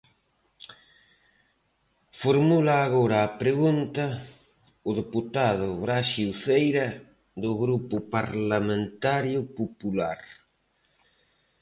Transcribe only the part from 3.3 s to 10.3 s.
pregunta o deputado Braxe Uceira, do Grupo Parlamentario Popular.